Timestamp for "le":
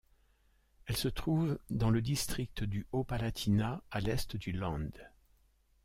1.91-2.01